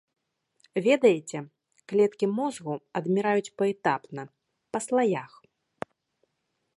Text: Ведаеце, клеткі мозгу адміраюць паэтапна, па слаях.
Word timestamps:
Ведаеце, 0.85 1.37
клеткі 1.91 2.25
мозгу 2.39 2.73
адміраюць 3.01 3.53
паэтапна, 3.61 4.21
па 4.77 4.85
слаях. 4.87 5.31